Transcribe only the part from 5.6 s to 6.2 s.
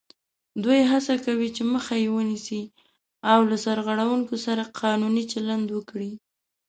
وکړي